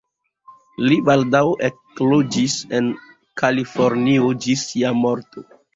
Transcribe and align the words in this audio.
Li 0.87 0.95
baldaŭ 1.09 1.41
ekloĝis 1.69 2.57
en 2.79 2.91
Kalifornio 3.45 4.35
ĝis 4.47 4.69
sia 4.73 5.01
morto. 5.07 5.51